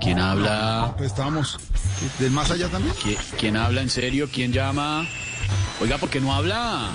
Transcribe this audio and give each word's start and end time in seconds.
¿Quién 0.00 0.18
habla? 0.18 0.94
Pues 0.96 1.10
estábamos 1.10 1.58
del 2.18 2.30
más 2.30 2.50
allá 2.50 2.68
también. 2.68 2.94
¿Qui- 2.96 3.18
¿Quién 3.38 3.56
habla 3.56 3.82
en 3.82 3.90
serio? 3.90 4.28
¿Quién 4.32 4.52
llama? 4.52 5.06
Oiga, 5.80 5.98
¿por 5.98 6.08
qué 6.10 6.20
no 6.20 6.32
habla? 6.34 6.90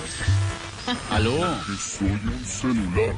¿Aló? 1.10 1.38
soy 1.78 2.10
un 2.10 2.44
celular 2.44 3.14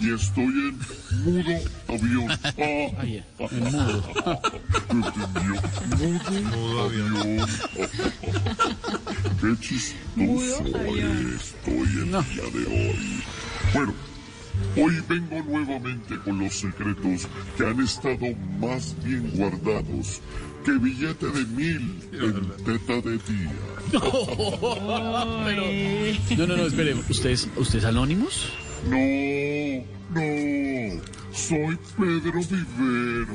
y 0.00 0.14
estoy 0.14 0.44
en 0.44 0.78
mudo 1.24 1.60
avión. 1.88 2.28
Ah, 2.30 3.48
en 3.50 3.64
mudo. 3.64 4.04
¿entendió? 4.90 6.50
Mudo, 6.56 6.84
avión. 6.84 7.46
Qué 9.40 9.60
chistoso 9.60 10.64
estoy 10.64 11.00
el 11.00 12.10
No. 12.10 12.22
día 12.22 12.42
de 12.44 12.66
hoy. 12.66 13.24
Bueno, 13.74 13.94
hoy 14.76 15.02
vengo 15.08 15.42
nuevamente 15.42 16.18
con 16.24 16.38
los 16.38 16.54
secretos 16.54 17.26
que 17.56 17.66
han 17.66 17.80
estado 17.80 18.26
más 18.60 18.94
bien 19.04 19.30
guardados 19.34 20.20
que 20.64 20.72
billete 20.72 21.26
de 21.26 21.44
mil 21.46 21.98
en 22.12 22.50
teta 22.64 23.00
de 23.00 23.18
día. 23.18 23.52
No, 26.36 26.46
no, 26.46 26.56
no, 26.56 26.66
espere. 26.66 26.94
¿Usted 27.08 27.30
es, 27.30 27.48
usted 27.56 27.78
es 27.78 27.84
Anonymous? 27.86 28.52
No, 28.84 28.96
no, 30.14 31.02
soy 31.32 31.78
Pedro 31.96 32.40
Viveros. 32.50 33.28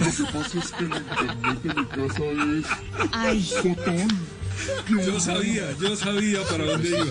Lo 0.00 0.26
que 0.26 0.32
pasa 0.32 0.58
es 0.58 0.72
que 0.72 0.84
el 0.84 0.92
internet 0.96 1.62
de 1.62 1.74
mi 1.74 1.84
casa 1.86 2.24
es 2.24 2.66
Ay, 3.12 3.42
fotón. 3.42 4.08
¡Qué 4.86 5.06
Yo 5.06 5.20
sabía, 5.20 5.72
yo 5.80 5.96
sabía 5.96 6.42
para 6.44 6.64
dónde 6.64 6.88
iba. 6.88 7.04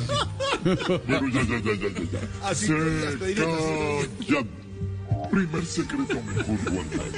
Bueno, 1.08 1.28
ya, 1.30 1.42
ya, 1.44 1.60
ya, 1.60 1.74
ya, 1.74 1.90
ya, 1.90 2.04
ya. 2.12 2.48
Así 2.48 2.68
que 2.68 2.74
las 2.74 3.16
callan. 3.16 4.64
Primer 5.32 5.66
secreto 5.66 6.22
mejor 6.22 6.60
guardado. 6.72 7.12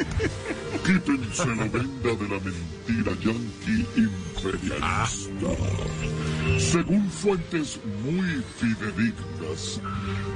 Quítense 0.85 1.47
la 1.47 1.66
venda 1.66 2.11
de 2.16 2.27
la 2.30 2.39
mentira 2.39 3.11
yanqui 3.23 3.85
imperialista. 3.97 5.08
Según 6.59 7.09
fuentes 7.09 7.80
muy 8.03 8.44
fidedignas, 8.57 9.81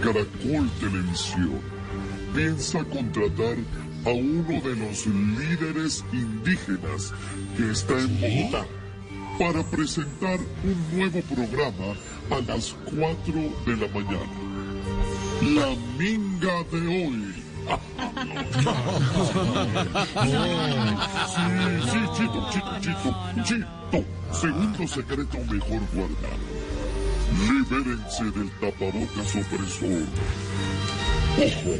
Caracol 0.03 0.69
Televisión 0.79 1.61
piensa 2.35 2.83
contratar 2.85 3.57
a 4.05 4.09
uno 4.09 4.61
de 4.61 4.75
los 4.75 5.07
líderes 5.07 6.03
indígenas 6.11 7.13
que 7.55 7.71
está 7.71 7.99
en 7.99 8.19
Bogotá 8.19 8.78
para 9.39 9.63
presentar 9.63 10.37
un 10.65 10.97
nuevo 10.97 11.21
programa 11.21 11.95
a 12.29 12.39
las 12.45 12.75
4 12.83 13.33
de 13.65 13.77
la 13.77 13.87
mañana. 13.87 14.35
La 15.41 15.75
minga 15.97 16.63
de 16.71 17.05
hoy. 17.05 17.35
Sí, 21.89 21.91
sí, 21.91 21.99
chito, 22.17 22.49
chito, 22.51 22.71
chito, 22.81 23.09
chito. 23.43 24.05
Segundo 24.33 24.87
secreto 24.87 25.37
mejor 25.49 25.81
guardado. 25.93 26.45
Libérense 27.47 28.25
del 28.25 28.49
tapabocas 28.59 29.35
opresor. 29.35 30.03
Ojo, 31.37 31.73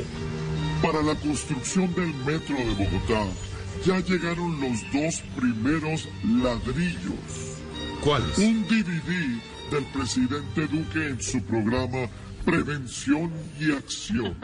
para 0.82 1.02
la 1.04 1.16
construcción 1.16 1.94
del 1.94 2.14
metro 2.26 2.56
de 2.56 2.86
Bogotá 2.86 3.48
ya 3.86 4.00
llegaron 4.00 4.59
los 4.59 4.80
dos 4.92 5.22
primeros 5.36 6.08
ladrillos. 6.23 7.58
¿Cuáles? 8.03 8.38
Un 8.38 8.64
DVD 8.64 9.42
del 9.72 9.86
presidente 9.94 10.67
Duque 10.67 11.08
en 11.09 11.22
su 11.22 11.42
programa 11.44 12.09
Prevención 12.45 13.31
y 13.59 13.72
Acción. 13.72 14.36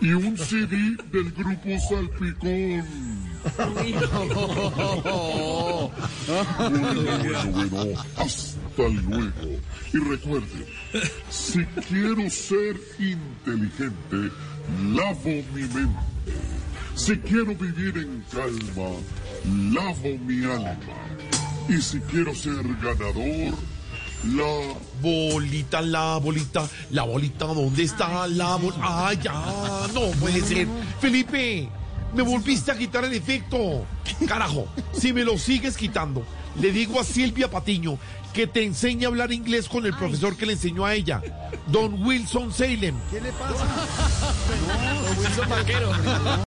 Y 0.00 0.12
un 0.12 0.36
CD 0.36 0.96
del 1.12 1.32
grupo 1.32 1.68
Salpicón. 1.88 2.84
Bueno, 3.74 4.08
bueno, 6.58 7.68
bueno. 7.68 8.00
Hasta 8.16 8.88
luego. 8.88 9.60
Y 9.92 9.98
recuerden, 9.98 10.66
si 11.30 11.64
quiero 11.88 12.28
ser 12.30 12.80
inteligente, 12.98 14.30
lavo 14.92 15.44
mi 15.54 15.62
mente. 15.62 16.14
Si 16.94 17.16
quiero 17.18 17.54
vivir 17.56 17.98
en 17.98 18.24
calma, 18.30 18.90
lavo 19.72 20.16
mi 20.24 20.44
alma. 20.44 20.76
Y 21.68 21.80
si 21.80 21.98
quiero 22.00 22.34
ser 22.34 22.62
ganador, 22.80 23.54
la... 24.24 24.74
Bolita, 25.02 25.82
la 25.82 26.18
bolita, 26.18 26.68
la 26.90 27.02
bolita, 27.02 27.46
¿dónde 27.46 27.82
está 27.82 28.26
la 28.28 28.56
bolita? 28.56 29.08
¡Ay, 29.08 29.18
ya! 29.22 29.32
No 29.92 30.10
puede 30.20 30.40
ser. 30.40 30.68
Felipe, 31.00 31.68
me 32.14 32.22
volviste 32.22 32.70
a 32.70 32.78
quitar 32.78 33.04
el 33.04 33.12
efecto. 33.12 33.84
Carajo, 34.26 34.68
si 34.92 35.12
me 35.12 35.24
lo 35.24 35.36
sigues 35.36 35.76
quitando, 35.76 36.24
le 36.60 36.70
digo 36.70 37.00
a 37.00 37.04
Silvia 37.04 37.50
Patiño 37.50 37.98
que 38.32 38.46
te 38.46 38.64
enseñe 38.64 39.04
a 39.04 39.08
hablar 39.08 39.32
inglés 39.32 39.68
con 39.68 39.86
el 39.86 39.94
profesor 39.94 40.36
que 40.36 40.46
le 40.46 40.54
enseñó 40.54 40.84
a 40.84 40.94
ella, 40.94 41.22
Don 41.68 42.04
Wilson 42.04 42.52
Salem. 42.52 42.96
¿Qué 43.10 43.20
le 43.20 43.32
pasa? 43.32 43.64
Wilson 45.20 45.48
Vaquero. 45.48 45.92